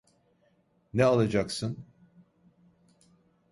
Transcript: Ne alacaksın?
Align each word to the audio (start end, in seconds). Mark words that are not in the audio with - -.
Ne 0.93 1.03
alacaksın? 1.03 1.85